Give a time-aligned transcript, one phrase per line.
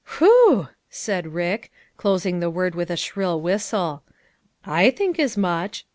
[0.17, 4.01] "Whew!" said Rick, closing the word with a shrill whistle;"
[4.65, 5.85] I think as much